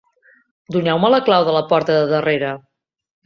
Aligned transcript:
Doneu-me 0.75 1.11
la 1.15 1.19
clau 1.27 1.45
de 1.49 1.53
la 1.57 1.63
porta 1.73 1.97
de 1.99 2.09
darrere. 2.15 2.51